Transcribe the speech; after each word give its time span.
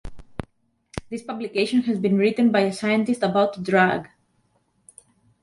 This 1.11 1.21
publication 1.21 1.81
has 1.81 1.99
been 1.99 2.17
written 2.17 2.51
by 2.51 2.61
a 2.61 2.73
scientist 2.73 3.21
about 3.21 3.57
a 3.59 3.61
drug. 3.61 4.07